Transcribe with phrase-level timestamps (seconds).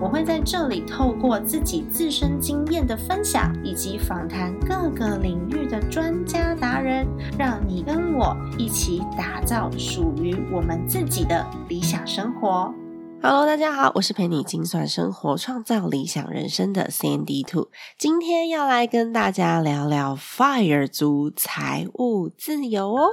[0.00, 7.06] 我会在这里透过自己自身经验的分享，以及访谈各个领域的专家达人，
[7.38, 12.72] 让你跟我一起打造属于我们自己的理想生活。
[13.22, 23.08] Hello，大家好，我是陪你精算生活、创造理想人生的 Sandy Two，今天要来跟大家聊聊 Fire 族财务自由哦。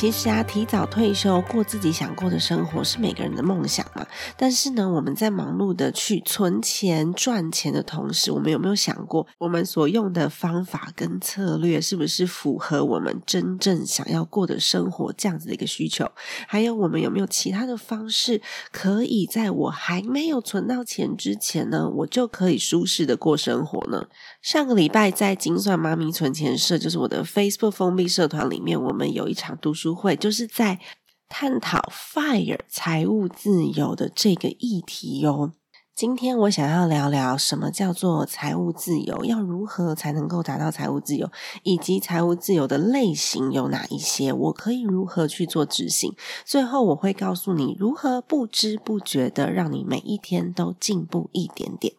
[0.00, 4.06] 其实啊，提早退休过自己想过的生活是每个人的梦想嘛。
[4.36, 16.08] 但是呢，我们在忙碌的去存钱赚钱的同时，我们有没有想过，我们所用的方法跟策略是不是符合我们真正想要过的生活这样子的一个需求？
[16.46, 24.06] 还有，我们有没有其他的方式，可以在我还没有存到钱之前呢，我就可以舒适的过生活呢？
[24.40, 30.80] 上个礼拜在精算妈咪存钱社，就是我的 Facebook 封闭社团里面，我们有一场读书会，就是在
[31.28, 35.52] 探讨 Fire 财务自由的这个议题哟。
[35.94, 41.28] 今天我想要聊聊什么叫做财务自由，要如何才能够达到财务自由，
[41.64, 46.14] 以及财务自由的类型有哪一些，我可以如何去做执行。
[46.44, 51.94] 最后我会告诉你如何不知不觉的让你每一天都进步一点点。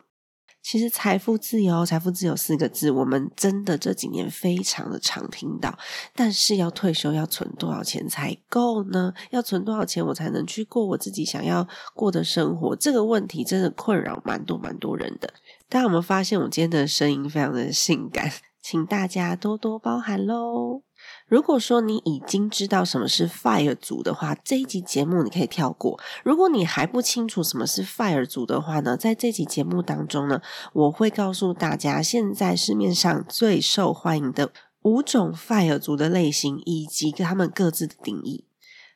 [0.70, 5.76] 其实财富自由，财富自由四个字，我们真的这几年非常的常听到。
[6.14, 9.12] 但是要退休要存多少钱才够呢？
[9.32, 12.76] 要存多少钱我才能去过我自己想要过的生活？
[12.76, 15.34] 这个问题真的困扰蛮多蛮多人的。
[15.68, 18.32] 大家有没有发现我今天的声音非常的性感？
[18.62, 20.84] 请大家多多包涵喽。
[21.30, 26.00] 如果说你已经知道什么是 Fire 族的话，这一集节目你可以跳过。
[26.24, 30.42] 如果你还不清楚什么是 Fire 族的话呢，在这集节目当中呢，
[30.74, 34.52] 我会告诉大家现在市面上最受欢迎的
[34.82, 38.46] 五种 Fire 族的类型，以及他们各自的定义。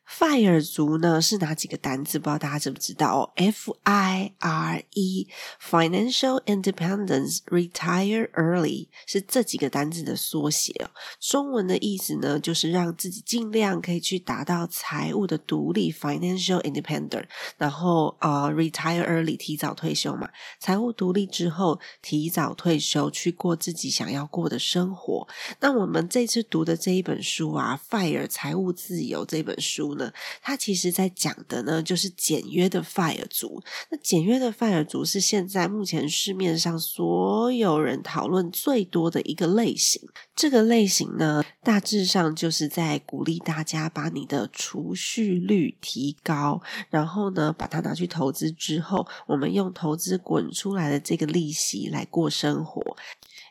[0.05, 2.19] Fire 族呢是哪几个单字？
[2.19, 10.91] 不知道大家知不知道哦？F I R E，Financial Independence，Retire Early，是这几个单字的缩写哦。
[11.19, 17.25] 中文的意思呢，就是让自己尽量可以去达到财务的独立，Financial Independence。
[17.57, 20.29] 然后呃，Retire Early，提早退休嘛。
[20.59, 25.27] 财务独立之后，提早退休去过自己想要过的生活。
[25.61, 29.92] 那我们这次读的这一本书啊，《Fire 财务自由》这本书。
[29.95, 30.11] 呢，
[30.41, 33.61] 它其实在讲的呢，就是简约的 Fire 族。
[33.89, 40.01] 那简约的 Fire 族是现在目前市面上所有人讨论最多的一个类型。
[40.35, 52.97] 这个类型呢，大致上就是在鼓励大家把你的储蓄率提高，然后呢，把它拿去投资之后，我们用投资滚出来的这个利息来过生活。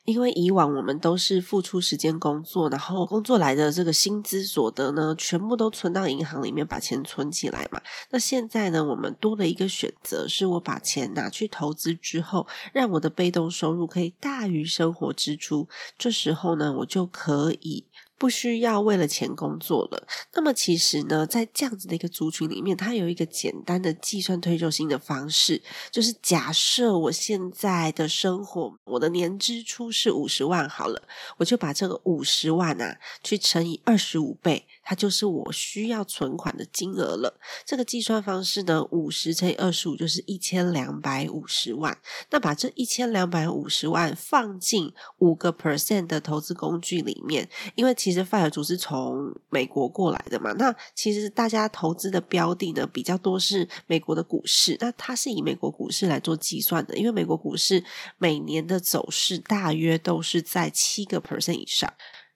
[0.05, 7.81] 因为以往我们都是付出时间工作，然后工作来的这个薪资所得呢，全部都存到银行里面，把钱存起来嘛。
[8.11, 15.69] 那现在呢，我们多了一个选择，是我把钱拿去投资之后，让我的被动收入可以大于生活支出。
[15.97, 17.87] 这时候呢，我就可以。
[18.23, 20.07] 不需要为了钱工作了。
[20.33, 25.61] 那么其实呢，在这样子的一个族群里面，它有一个简单的计算退休金的方式，
[25.91, 31.03] 就是假设我现在的生活，我的年支出是五十万好了，
[31.39, 34.69] 我就把这个五十万啊，去乘以二十五倍。
[34.83, 37.39] 它就是我需要存款的金额了。
[37.65, 41.97] 这个计算方式呢，五十乘以二十五就是一千两百五十万。
[42.31, 50.53] 那把这一千两百五十万放进五个 percent 的投资工具里面，因为其实 Fire 族是从美国过来的嘛。
[50.53, 54.77] 那其实大家投资的标的呢比较多是美国的股市。
[54.81, 57.85] 那它是以美国股市来做计算的，因为美国股市
[58.19, 61.93] 每年的走势大约都是在七个 percent 以上。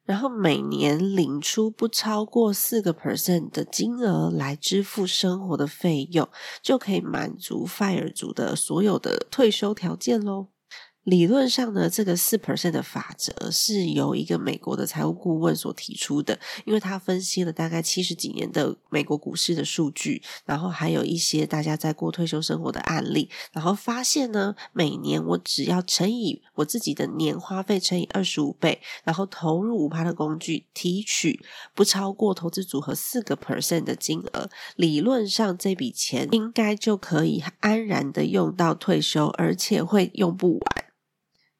[0.06, 6.28] 然后每年领出不超过四个 percent 的金额来支付生活的费用，
[6.62, 10.46] 就可以满足 Fire 族的所有的退休条件喽。
[11.06, 31.40] 理论上呢，这个四 percent 的法则是由一个美国的财务顾问所提出的，因为他分析了大概七十几年的美国股市的数据，然后还有一些大家在过退休生活的案例，然后发现呢，每年我只要乘以我自己的年花费乘以二十五倍，然后投入五趴的工具，提取
[31.72, 40.86] 不超过投资组合四个 percent 的金额，理论上这笔钱应该就可以安然的用到退休，而且会用不完。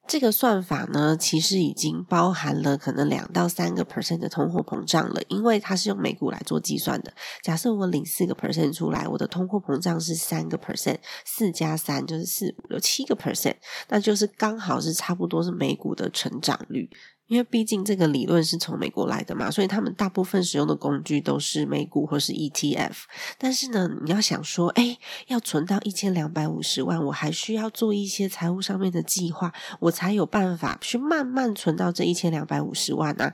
[0.07, 7.11] 这个算法呢，其实已经包含了可能两到三个 percent 的通货膨胀了，因为它是用美股来做计算的。
[7.43, 13.55] 假设我领四个 percent 出来，我的通货膨胀是三个 percent，四加三就是四五六七个 percent，
[13.89, 16.89] 那就是刚好是差不多是美股的成长率。
[17.27, 22.93] 因为毕竟这个理论是从美国来的嘛，所以他们大部分使用的工具都是美股或是 ETF。
[23.37, 24.97] 但是呢，你要想说，哎，
[25.27, 33.33] 要存到一千两百五十万，我还需要做一些财务上面的计划，我才有办法去慢慢存到这一千两百五十万啊。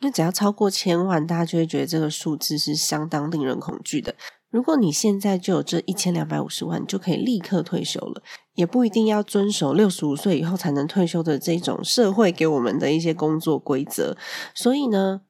[0.00, 4.14] 因为只要超过千万，大家就会觉得这个数字是相当令人恐惧的。
[4.52, 8.22] 如果你现在就有这一千两百五十万，就可以立刻退休了，
[8.54, 14.14] 也不一定要遵守六十五岁以后才能退休的这种社会给我们的一些工作规则。
[14.54, 15.22] 所以呢，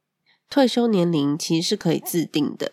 [0.50, 2.72] 退休年龄其实是可以自定的。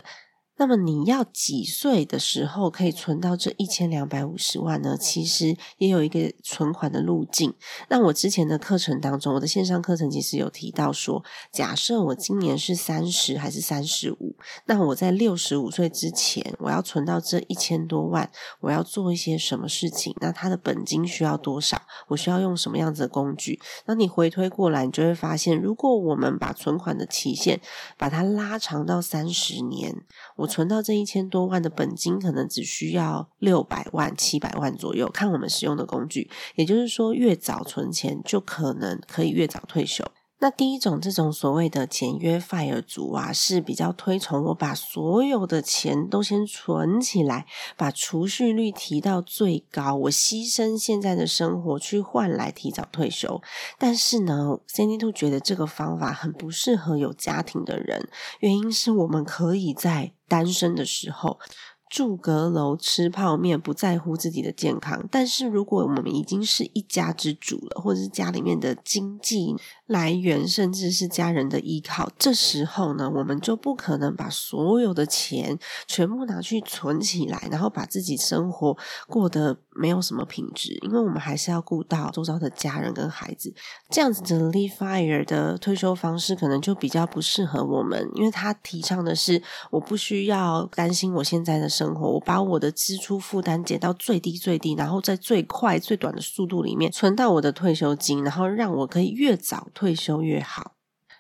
[0.60, 4.98] 那么你要几岁的时候可以存到这一千两百五十万呢？
[5.00, 7.54] 其实也有一个存款的路径。
[7.88, 14.36] 那我之前的课程当中，我的线上课程其实有提到说，假设我今年是三十还是三十五，
[14.66, 18.30] 那我在六十五岁之前，我要存到这一千多万，
[18.60, 20.14] 我要做一些什么事情？
[20.20, 21.82] 那它的本金需要多少？
[22.10, 23.62] 我需要用什么样子的工具？
[23.86, 27.62] 那你回推过来，你就会发现，如果我们把存款的期限
[27.98, 29.96] 把它拉长到三十年，
[30.36, 36.30] 我存到这一千多万的本金，可能只需要六百万、七百万左右，看我们使用的工具。
[36.56, 40.04] 也就是说，越早存钱，就可能可以越早退休。
[40.42, 47.46] 那第一种这种所谓的简约 fire 族啊，是比较推崇我把所有的钱都先存起来，
[47.76, 53.42] 把储蓄率提到最高，我牺牲现在的生活去换来提早退休。
[53.78, 58.08] 但是呢，Cindy Two 觉得这个方法很不适合有家庭的人，
[58.40, 61.38] 原因是我们可以在单身的时候。
[61.90, 65.08] 住阁楼吃泡面，不在乎自己的健康。
[65.10, 69.56] 但是如果我们已经是一家之主了，或者是家里面的经济
[69.90, 75.58] 来源，甚至是家人的依靠，这时候呢，我们就不可能把所有的钱
[75.88, 78.78] 全部拿去存起来，然后把自己生活
[79.08, 80.78] 过得没有什么品质。
[80.82, 83.52] 因为我们还是要顾到周遭的家人跟孩子。
[83.90, 91.70] 这样子的 Live Fire 的退休方式，可能就比较不适合我们，因为他提倡的是，我不需要担心我现在的。
[91.70, 100.74] 生活，我把我的支出负担减到最低最低，然后在最快最短的速度里面存到我的退休金，然后让我可以越早退休越好。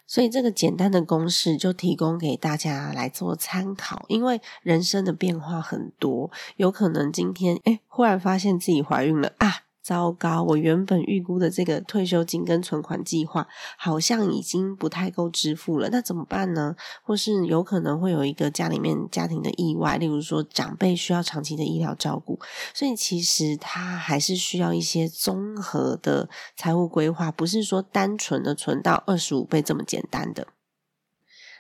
[0.06, 4.06] 所以这个简单的公式就提供给大家来做参考。
[4.10, 9.69] 因为人生的变化很多，有可能今天哎忽然发现自己怀孕了啊。
[9.82, 10.44] 糟糕！
[10.44, 13.48] 我原本预估的这个退休金跟存款计划
[13.78, 16.76] 好像已经不太够支付了，那怎么办呢？
[17.04, 22.40] 或是有可能会有一个家里面家庭的意外，例如说长辈需要长期的医疗照顾，
[22.74, 30.48] 所以其实他还是需要一些综合的财务规划，不是说单纯的存到二十五倍这么简单的。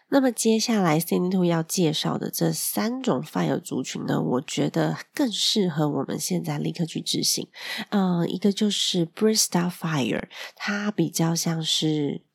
[0.09, 7.47] 那么接下来 c i n d y Two 要介绍的这三种 Fire 族群呢，我觉得更适合我们现在立刻去执行。
[7.89, 10.23] 嗯，一个就是 Brista Fire，
[10.55, 12.28] 它比较像是。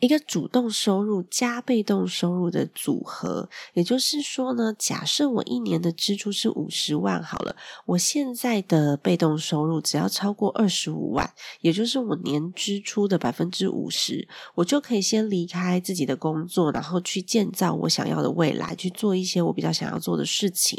[0.00, 11.28] 一个主动收入加被动收入的组合，也就是说呢，假设我一年的支出是五十万好了，我现在的被动收入只要超过二十五万，
[11.60, 20.78] 也就是我年支出的百分之五十，我就可以先离开自己的工作，然后去建造我想要的未来，去做一些我比较想要做的事情。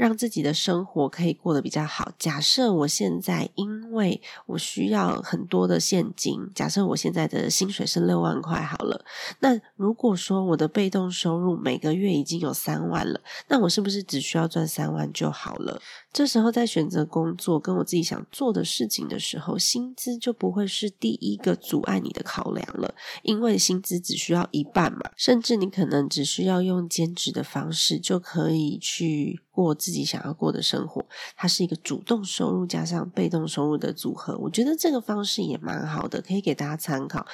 [0.00, 2.10] 让自己的生活可以过得比较好。
[2.18, 9.04] 假设我现在因为我需要很多的现金，假设我现在的薪水是六万块好了。
[9.40, 15.78] 那如果说我的被动收入每个月已经有三万了，那我是不是只需要赚三万就好了？
[16.10, 29.42] 这时候在选择工作跟我自己想做的事情的时候，薪资就不会是第一个阻碍你的考量了，因为薪资只需要一半嘛，甚至你可能只需要用兼职的方式就可以去。
[29.62, 31.04] 过自己想要过的生活，
[31.36, 34.36] 它是一个主动收入加上被动收入的组合。
[34.38, 37.26] 我觉得这个方式也蛮好的，可以给大家参考。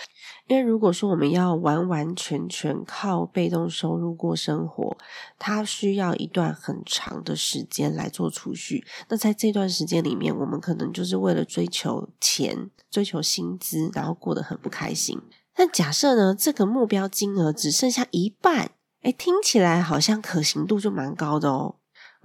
[0.48, 4.96] 因为如果说我们要完完全全靠被动收入过生活，
[5.38, 8.84] 它需要一段很长的时间来做储蓄。
[9.08, 15.20] 那在这段时间里面，我们可能就是为了追求钱、追求薪资，然后过得很不开心。
[15.54, 21.76] 但假设呢，这个目标金额只剩下一半，哎，听起来好像可行度就蛮高的哦。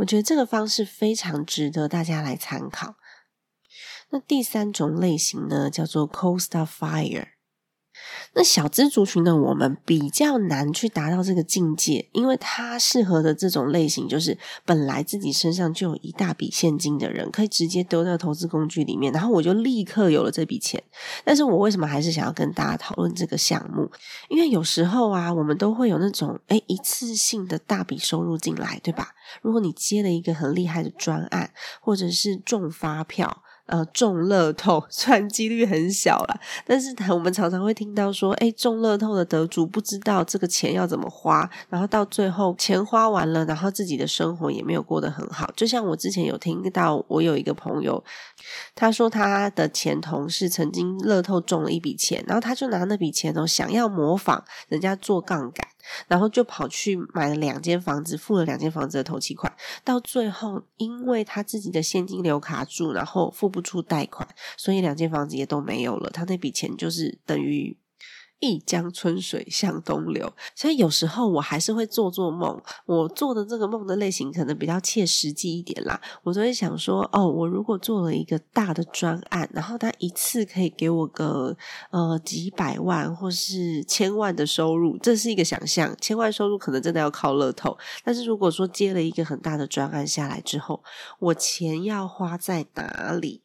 [0.02, 2.96] 我觉得这个方式非常值得大家来参考。
[4.10, 7.28] 那第三种类型呢，叫做 Cold Star Fire。
[8.34, 20.82] 那小资族群的，我们比较难去达到这个境界，因为他适合的这种类型，就是本来自己身上就有一大笔现金的人，可以直接丢到投资工具里面，然后我就立刻有了这笔钱。
[21.26, 23.92] 但是我为什么还是想要跟大家讨论这个项目？
[24.30, 29.10] 因为有时候啊，我们都会有那种哎一次性的大笔收入进来，对吧？
[29.42, 33.44] 如果你接了一个很厉害的专案，或者是中发票。
[33.72, 45.50] 呃，中乐透虽然几率很小了，但是我们常常会听到说，哎，中乐透的得主不知道这个钱要怎么花，然后到最后钱花完了，然后自己的生活也没有过得很好。
[45.56, 48.04] 就像我之前有听到，我有一个朋友，
[48.76, 55.66] 他说他的前同事曾经乐透中了一笔钱，然后他就拿那笔钱哦，想要模仿人家做杠杆。
[56.08, 59.52] 然后就跑去买了两间房子，付了两间房子的头期款，
[59.84, 64.28] 到最后因为他自己的现金流卡住，然后付不出贷款，
[64.58, 66.10] 所以两间房子也都没有了。
[66.10, 67.78] 他那笔钱就是等于。
[68.44, 72.60] 一江春水向东流，所以有时候我还是会做做梦。
[72.88, 76.02] 我做的这个梦的类型可能比较切实际一点啦。
[76.24, 81.56] 我就会想说，哦，我如果做了一个大的专案，然后他一次可以给我个
[81.92, 85.96] 呃几百万或是千万的收入，这是一个想象。
[86.02, 90.84] 千万收入可能真的要靠乐透，但是如果说接了一个很大的专案下来之后，
[91.20, 93.44] 我钱要花在哪里？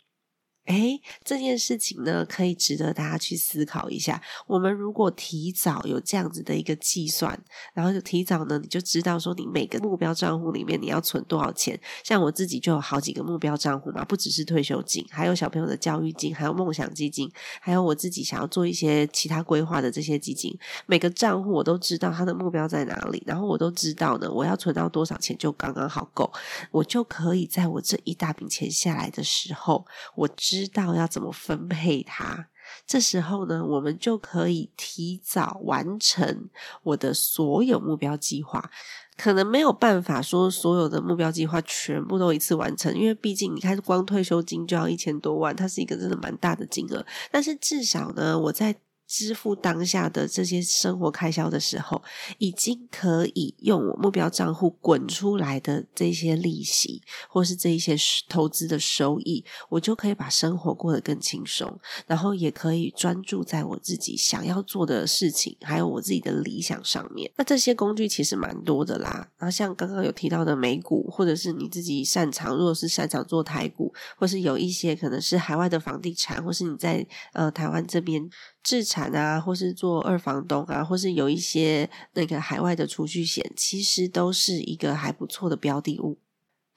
[0.66, 4.20] 哎，这件事情呢，可以值得大家去思考一下。
[4.49, 7.38] 我们如果提早有这样子的一个计算，
[7.73, 11.78] 然后就提早呢，你就知道说你每个目标账户里面你要存多少钱。
[12.02, 17.30] 像我自己就有好几个目标账户嘛，不只是退休金，还有小朋友的教育金，还有梦想基金，
[17.61, 20.52] 还有我自己想要做一些其他规划的这些基金。
[20.87, 26.32] 每个账户我都知道它的目标在哪里，然后我都知道呢，我要存到多少钱就刚刚好够，
[26.73, 30.55] 我就可以在我这一大笔钱下来的时候，我知。
[30.56, 32.48] 知道要怎么分配它，
[32.86, 36.48] 这时候呢，我们就可以提早完成
[36.82, 38.70] 我的所有目标计划。
[39.16, 47.04] 可能没有办法说所有的目标计划全部都一次完成，因为毕竟你看，光退休金就要一千多万，它是一个真的蛮大的金额。
[47.30, 48.76] 但是至少呢，我在。
[49.06, 52.02] 支付当下的这些生活开销的时候，
[52.38, 57.96] 已经可以用我目标账户滚出来的这些利息，或是这一些
[58.28, 67.30] 投资的收益，我就可以把生活过得更轻松，然后也可以专注在我自己想要做的事情，还有我自己的理想上面。
[67.36, 78.28] 那这些工具其实蛮多的啦，然后像刚刚有提到的美股，或者是你自己擅长，如果是擅长做台股，或是有一些可能是海外的房地产，或是你在呃台湾这边。
[78.66, 86.18] 自产啊，或是做二房东啊，或是有一些那个海外的储蓄险，其实都是一个还不错的标的物，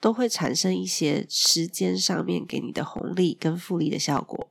[0.00, 4.48] 都会产生一些时间上面给你的红利跟复利的效果。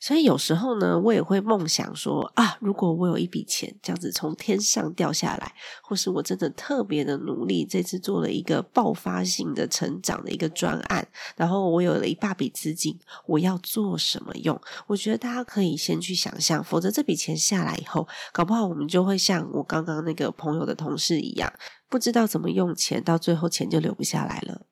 [0.00, 14.60] 所以有时候呢，我也会梦想说啊，如果我有一笔钱这样子从天上掉下来，或是我真的特别的努力，这次做了一个爆发性的成长的一个专案，然后我有了一大笔资金，我要做什么用？
[14.86, 21.52] 我觉得大家可以先去想象，否则这笔钱下来以后，搞不好我们就会像我刚刚那个朋友的同事一样，
[21.88, 24.62] 不知道怎么用钱，到最后钱就留不下来了。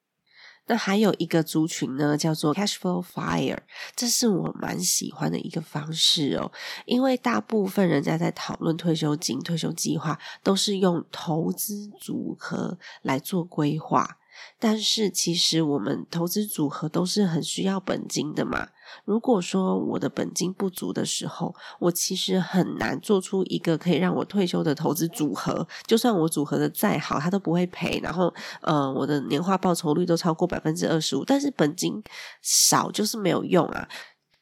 [0.67, 3.59] 那还有一个族群呢，叫做 Cash Flow Fire，
[3.97, 6.51] 这是我蛮喜欢的一个方式哦。
[6.87, 14.19] 因为大部分人家在讨论退休金、退休计划，都是用投资组合来做规划。
[14.59, 18.69] 但是其实我们投资组合都是很需要本金的嘛。
[19.05, 25.67] 如果说我的本金不足的时候，我其实很难做出一个可以让我退休的投资组合。
[25.87, 28.01] 就算我组合的再好，它都不会赔。
[28.03, 32.03] 然后，呃，我的年化报酬率都超过百分之二十五，但是本金
[32.41, 33.89] 少就是没有用啊。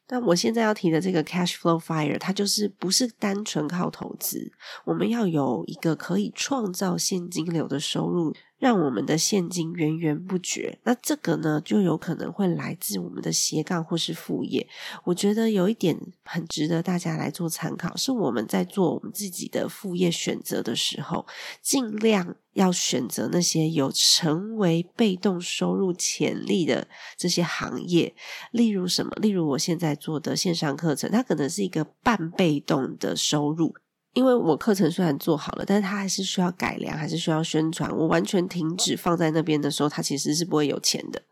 [0.06, 4.52] 但我现在要提的这个 Cash Flow Fire，它就是不是单纯靠投资，
[4.84, 8.34] 我们要有一个可以创造现金流的收入。
[8.60, 10.78] 让我们的现金源源不绝。
[10.84, 14.68] 那这个呢，就有可能会来自我们的斜杠或是副业。
[15.04, 21.26] 我觉得有一点很值得大家来做参考，是我们在做我们自己的副业选择的时候，
[21.62, 26.86] 尽量要选择那些有成为被动收入潜力的
[27.16, 28.14] 这些行业。
[28.52, 29.10] 例如什么？
[29.16, 33.74] 例如我现在做的线上课程，它可能是一个半被动的收入。
[34.12, 37.90] 因为我课程虽然做好了，但是它还是需要改良，还是需要宣传。
[37.96, 41.22] 我完全停止放在那边的时候，它其实是不会有钱的。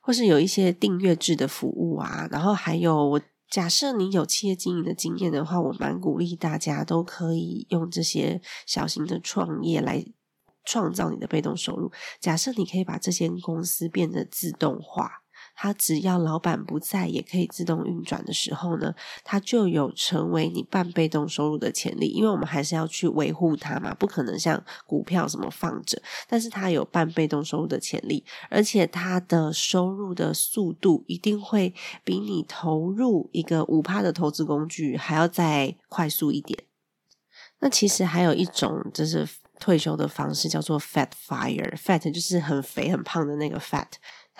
[0.00, 3.20] 或是有一些订阅制的服务啊，然后还有我
[3.50, 10.04] 假设你有企业经营的经验的话，我蛮鼓励大家都可以用这些小型的创业来
[10.64, 11.92] 创造你的被动收入。
[12.20, 15.22] 假设你可以把这间公司变得自动化。
[15.60, 22.06] 它只要老板不在，也可以自动运转的时候呢，它就有成为你半被动收入的潜力。
[22.06, 31.74] 因为我们还是要去维护它嘛，不可能像股票什么放着，但是它有半被动收入的潜力，而且它的收入的速度一定会
[32.04, 36.62] 比你投入一个五趴的投资工具还要再快速一点。
[37.58, 43.88] 那其实还有一种就是退休的方式，叫做 Fat Fire，Fat 就是很肥很胖的那个 Fat。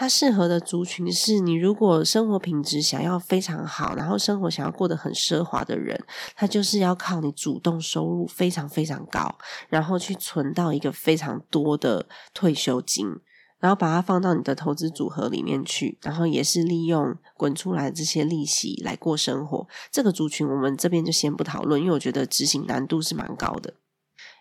[0.01, 6.01] 它适合的族群是你，如果生活品质想要非常好，然后生活想要过得很奢华的人，
[6.37, 9.37] 他就是要靠你主动收入非常非常高，
[9.69, 13.09] 然后去存到一个非常多的退休金，
[13.59, 19.67] 然后把它放到你的投资组合里面去，然后也是利用滚出来这些利息来过生活。
[19.91, 23.75] 这个族群我们这边就先不讨论，因为我觉得执行难度是蛮高的，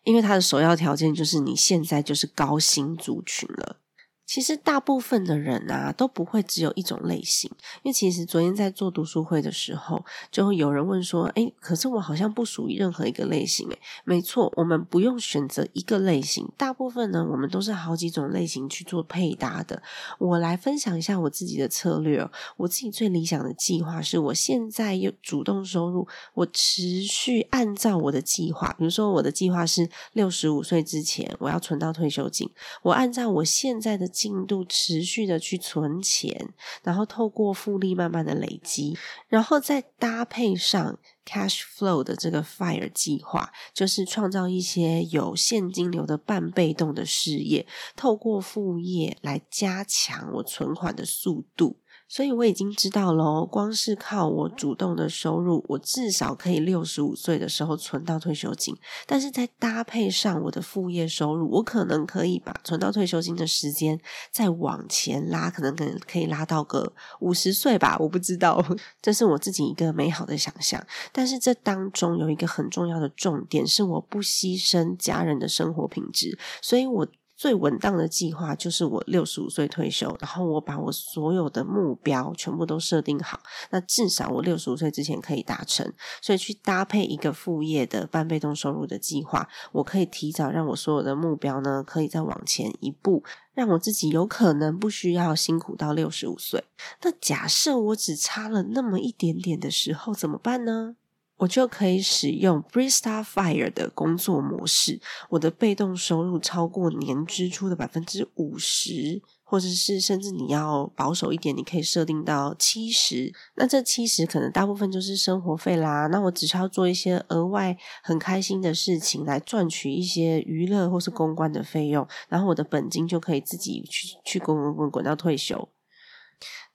[0.04, 3.78] 因为它的首要条件就是你现在就是高薪族群了。
[4.28, 7.50] 其实大部分的人啊都不会只有一种类型，
[7.82, 19.82] 因为其实昨天在做读书会的时候，就会有人问说：“哎，可是我好像不属于任何一个类型。”哎，没错，我们不用选择一个类型，大部分呢，我们都是好几种类型去做配搭的。
[20.20, 22.30] 我来分享一下我自己的策略哦。
[22.58, 32.50] 我自己最理想的计划是我现在有主动收入，我持续按照我的计划，比如说我的计划是六十五岁之前我要存到退休金，
[32.82, 34.06] 我按照我现在的。
[34.18, 36.50] 进度持续的去存钱，
[36.82, 38.98] 然后透过复利慢慢的累积，
[39.28, 51.78] 然后再搭配上 cash flow 的这个 fire 计划，就是创造一些有现金流的半被动的事业，透过副业来加强我存款的速度。
[52.10, 58.76] 所以我已经知道喽，光是靠我主动的收入，我至少可以六十五岁的时候存到退休金。
[59.06, 64.00] 但是再搭配上我的副业收入，我可能可以把存到退休金的时间
[64.32, 68.64] 再往前拉，可能可能可以拉到个五十岁吧，我不知道，
[69.02, 70.82] 这是我自己一个美好的想象。
[71.12, 77.08] 但是这当中有一个很重要的重点，是我不牺牲家人的生活品质，所以我。
[77.38, 85.94] 最稳当的计划就是我六十五岁退休，然后我把我所有的目标全部都设定好，那至少我六十五岁之前可以达成。
[86.20, 96.64] 所以去搭配一个副业的半被动收入的计划，我可以提早让我所有的目标呢，可以再往前一步，让我自己有可能不需要辛苦到六十五岁。
[97.04, 100.96] 那假设我只差了那么一点点的时候怎么办呢？
[101.38, 113.32] 我就可以使用 Brista Fire 的工作模式，我的被动收入超过年支出的百分之五十，或者是甚至你要保守一点，你可以设定到七十。
[113.56, 116.08] 那这七十可能大部分就是生活费啦。
[116.08, 125.70] 那我只需要做一些额外很开心的事情，来赚取一些娱乐或是公关的费用，然后我的本金就可以自己去去滚滚滚滚到退休。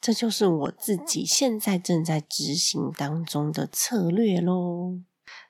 [0.02, 4.98] 这就是我自己现在正在执行当中的策略喽。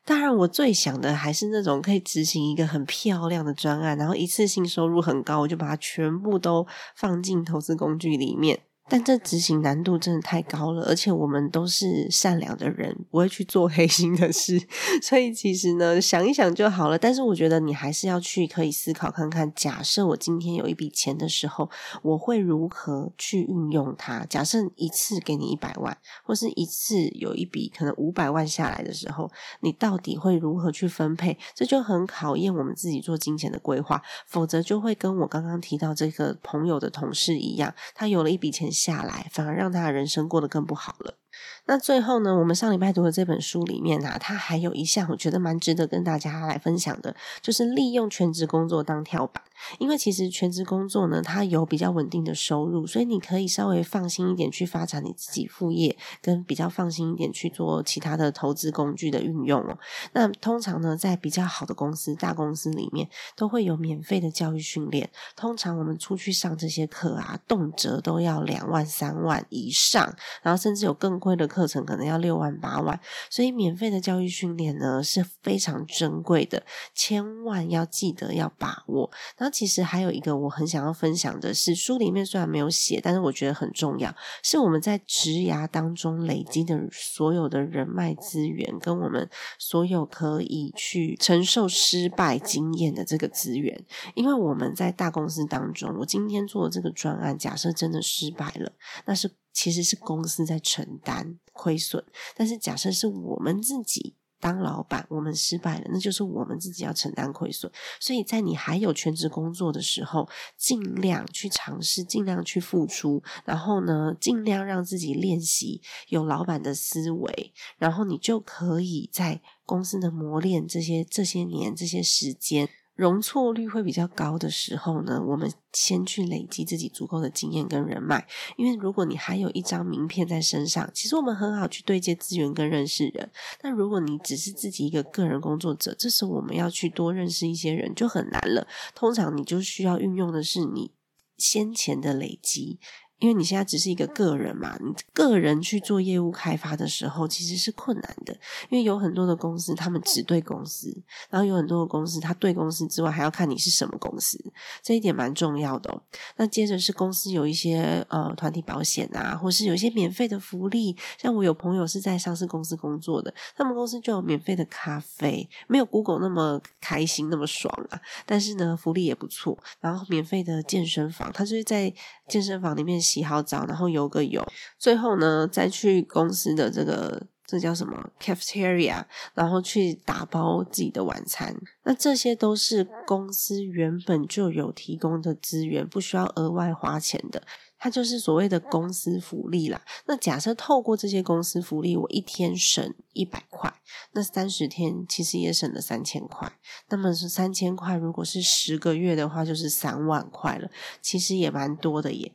[0.04, 8.60] 当然，我最想的还是那种可以执行一个很漂亮的专案，然后一次性收入很高，我就把它全部都放进投资工具里面。
[8.92, 14.62] 但这执行难度真的太高了，而且我们都是善良的人，不会去做黑心的事，
[15.00, 16.98] 所以其实呢，想一想就好了。
[16.98, 21.70] 但是我觉得你还是要去可以思考看看，假设我今天有一笔钱的时候，
[22.02, 24.26] 我会如何去运用它？
[24.26, 31.38] 假设一次给你一百万，或是一次有一笔可能五百万下来的时候，你到底会如何去分配？
[31.54, 38.70] 这就很考验我们自己做金钱的规划，否则就会跟我刚刚提到这个朋友的同事一样，他有了一笔钱。
[38.82, 41.21] 下来反而让他的人生过得更不好了。
[41.66, 49.42] 那最后呢，我们上礼拜读的这本书里面啊，它还有一项我觉得蛮值得跟大家来分享的，就是利用全职工作当跳板。
[49.78, 59.78] 因为其实全职工作呢，它有比较稳定的收入，所以你可以稍微放心一点去发展你自己副业，跟比较放心一点去做其他的投资工具的运用哦。
[60.14, 65.08] 那通常呢，在比较好的公司、大公司里面，都会有免费的教育训练。
[65.36, 72.98] 通常我们出去上这些课啊，动辄都要两万、三万以上，然后甚至有更贵的课程，可能要六万、八万。
[73.30, 79.08] 所以免费的教育训练呢是非常珍贵的，千万要记得要把握。
[79.36, 89.30] 然后其实还有一个我很想要分享的是，书里面虽然没有写，但是我觉得很重要，是我们在职涯当中累积的所有的人脉资源，跟我们
[89.60, 93.84] 所有可以去承受失败经验的这个资源。
[94.14, 98.72] 因为我们在大公司当中，我今天做的这个专案，假设真的失败了，
[99.04, 102.04] 那是其实是公司在承担亏损，
[102.36, 104.16] 但是假设是我们自己。
[104.42, 107.70] 当老板，我们失败了，那就是我们自己要承担亏损。
[108.00, 122.68] 所以在你还有全职工作的时候，尽量去尝试，尽量去付出，然后呢，尽量让自己练习有老板的思维，然后你就可以在公司的磨练这些这些年这些时间。
[122.94, 128.26] 容错率会比较高的时候呢，我们先去累积自己足够的经验跟人脉。
[128.56, 133.30] 因为如果你还有一张名片在身上，其实我们很好去对接资源跟认识人。
[133.60, 138.66] 但如果你只是自己一个个人工作者，这时我们要去多认识一些人就很难了。
[138.94, 140.92] 通常你就需要运用的是你
[141.38, 142.78] 先前的累积。
[143.22, 148.36] 因为你现在只是一个个人嘛，你个人去做业务开发的时候，其实是困难的。
[148.68, 150.92] 因为有很多的公司，他们只对公司，
[151.30, 154.36] 然后有很多的公司，他对公司之外，还要看你是什么公司，
[154.82, 155.92] 这一点蛮重要的。
[155.92, 156.02] 哦。
[156.36, 169.56] 那接着是公司有一些呃团体保险啊，或是有一些免费的福利，像我有朋友是在上市公司工作的，他们公司就有免费的咖啡，没有 Google 那么开心那么爽啊，但是呢福利也不错。
[169.80, 171.94] 然后免费的健身房，他就是在
[172.26, 173.00] 健身房里面。
[173.12, 174.42] 洗好澡，然后游个泳，
[174.78, 181.54] 最后呢，再去公司的这个这叫什么 cafeteria，然后去打包自己的晚餐。
[181.84, 187.42] 那这些都是公司原本就有提供的资源，不需要额外花钱的。
[187.84, 189.82] 它就是所谓的公司福利啦。
[190.06, 193.74] 那假设透过这些公司福利，我一天省一百块，
[194.12, 196.52] 那三十天其实也省了三千块。
[196.90, 200.70] 那么是三千块，如果是十个月的话，就是三万块了。
[201.00, 202.32] 其实也蛮多的耶。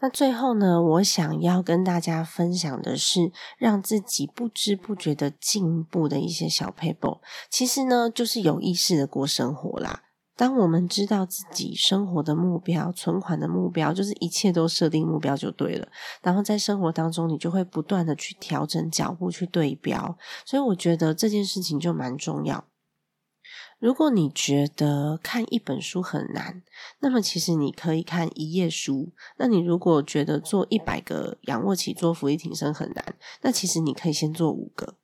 [0.00, 7.18] 那最后呢，我想要跟大家分享的是，让自己不知不觉的进步的一些小 paper。
[7.50, 10.02] 其实呢，就是有意识的过生活啦。
[10.36, 15.88] 当我们知道自己生活的目标、存款的目标，就是一切都设定目标就对了。
[16.22, 20.16] 然后在生活当中，你就会不断的去调整脚步，去对标。
[20.46, 22.64] 所以我觉得这件事情就蛮重要。
[23.78, 26.62] 如果你觉得看一本书很难，
[26.98, 29.12] 那么其实你可以看一页书。
[29.36, 34.96] 那你如果觉得做一百个仰卧起坐、俯卧撑很难，那其实你可以先做五个。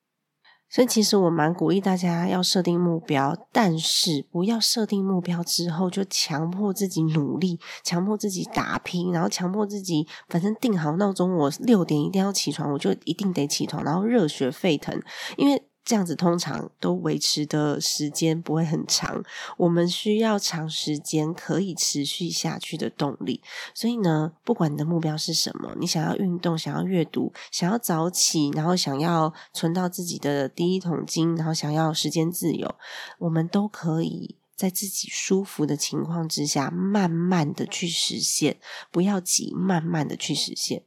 [0.68, 15.00] 所以，其实我蛮鼓励大家要设定目标，但是不要设定目标之后就强迫自己努力，强迫自己打拼，然后强迫自己反正定好闹钟，我六点一定要起床，我就一定得起床，然后热血沸腾，
[15.36, 15.62] 因为。
[15.84, 19.22] 这样子通常都维持的时间不会很长，
[19.58, 23.42] 我们需要长时间可以持续下去的动力。
[23.74, 32.74] 所以呢，不管你的目标是什么，你想要运动、想要阅读、想要早起，然后想要存到自己的第一桶金，然后想要时间自由，
[33.18, 38.56] 我们都可以在自己舒服的情况之下，慢慢的去实现，
[38.90, 40.84] 不要急，慢慢的去实现。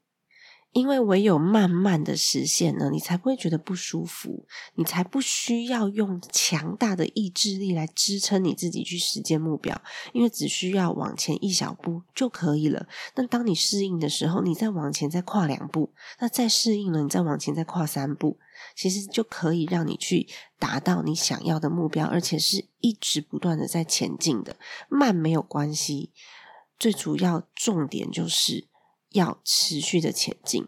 [0.73, 9.81] 因为唯有慢慢的实现呢，你才不会觉得不舒服，你才不需要用强大的意志力来支撑你自己去实现目标，
[10.13, 12.87] 因为只需要往前一小步就可以了。
[13.15, 18.37] 那当你适应的时候，你再往前再跨两步，那再适应了，你再往前再跨三步，
[18.75, 20.27] 其实就可以让你去
[20.59, 24.57] 达到你想要的目标，而且是一直不断的在前进的。
[24.89, 26.11] 慢没有关系，
[26.77, 28.67] 最主要重点就是。
[29.17, 30.67] 要持续的前进，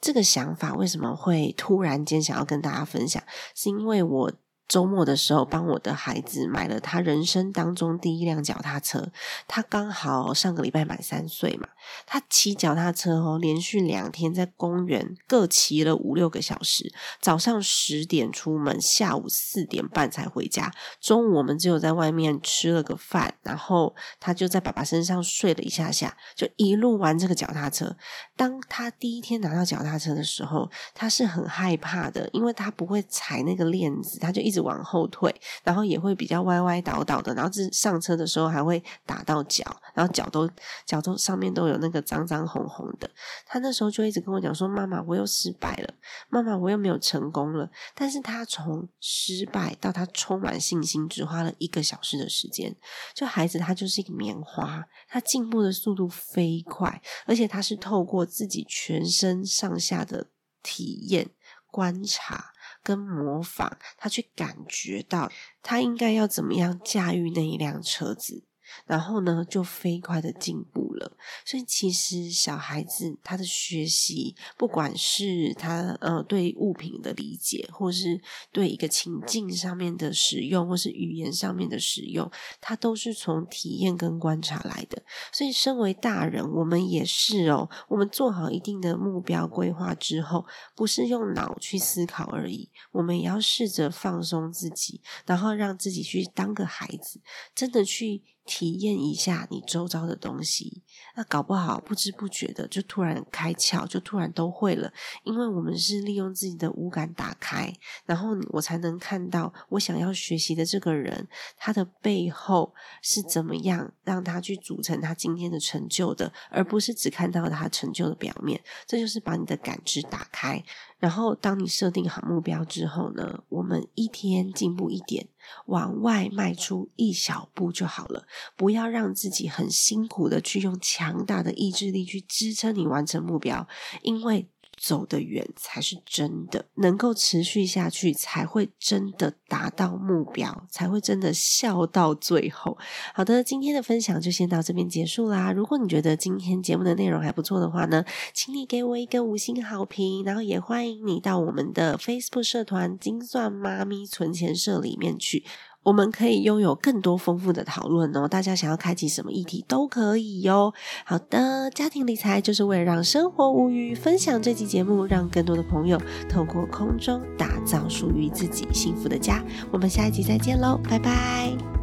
[0.00, 3.22] 这个想法为什么会突然间想要跟大家分享？
[3.54, 4.32] 是因为我
[4.66, 9.12] 周末的时候，帮我的孩子买了他人生当中第一辆脚踏车。
[9.46, 11.68] 他刚好上个礼拜满三岁嘛，
[12.06, 16.92] 他骑脚踏车哦，连续两天在公园各骑了五六个小时。
[17.20, 20.72] 早上十点出门，下午四点半才回家。
[21.00, 27.96] 中午我们只有在外面吃了个饭，然后他就在爸爸身上睡了一下下，就一路玩这个脚踏车。
[28.36, 39.64] 当他第一天拿到脚踏车的时候，他是很害怕的，因为他不会踩那个链子，他就一直往后退，然后也会比较歪歪倒倒的，然后这上车的时候还会打到脚，
[39.94, 40.48] 然后脚都
[40.86, 43.10] 脚都上面都有那个脏脏红红的。
[43.46, 45.94] 他那时候就一直跟我讲说：“妈妈，我又失败了，
[46.28, 52.76] 妈妈，我又没有成功了。”但是他从失败到他充满信心，只花了一个小时的时间。
[53.14, 60.28] 就孩子他就是一个棉花，他进步的速度飞快，而且他是透过自己全身上下的
[60.62, 61.30] 体验、
[61.70, 62.52] 观察。
[62.84, 68.44] 跟模仿，他去感觉到他应该要怎么样驾驭那一辆车子。
[68.86, 71.16] 然后呢，就飞快的进步了。
[71.44, 78.20] 所以其实小孩子他的学习，不管是他呃对物品的理解，或是
[78.52, 85.02] 对一个情境上面的使用，或是语言上面的使用，他都是从体验跟观察来的。
[85.32, 87.68] 所以身为大人，我们也是哦。
[87.88, 97.20] 我们做好一定的目标规划之后，不是用脑去思考而已，我们也要试着放松自己，然后让自己去当个孩子，
[97.54, 98.22] 真的去。
[98.44, 100.82] 体验一下你周遭的东西，
[101.16, 104.92] 那搞不好不知不觉的就突然开窍，就突然都会了。
[105.22, 107.72] 因为我们是利用自己的五感打开，
[108.04, 111.26] 然后我才能看到我想要学习的这个人，
[111.56, 118.62] 他的背后是怎么样让他去组成他今天的成就的，而不是只看到他成就的表面。
[118.86, 120.62] 这就是把你的感知打开。
[121.04, 125.28] 然后，当你设定好目标之后呢，我们一天进步一点，
[125.66, 128.26] 往外迈出一小步就好了。
[128.56, 133.68] 不要让自己很辛苦的去用强大的意志力去支撑你完成目标，
[134.00, 134.48] 因为。
[134.76, 142.76] 走得远才是真的，能够持续下去才会真的达到目标，才会真的笑到最后。
[143.14, 145.52] 好的，今天的分享就先到这边结束啦。
[145.52, 155.44] 如果你觉得今天节目的内容还不错的话呢，请你给我一个五星好评，然后也欢迎你到我们的 Facebook 社团“精算妈咪存钱社”里面去。
[155.84, 158.26] 我们可以拥有更多丰富的讨论哦！
[158.26, 160.74] 大家想要开启什么议题都可以哟。
[161.04, 163.94] 好的，家庭理财就是为了让生活无虞。
[163.94, 169.44] 分享这期节目，让更多的朋友透过空中打造属于自己幸福的家。
[169.70, 171.73] 我们下一集再见喽，拜拜。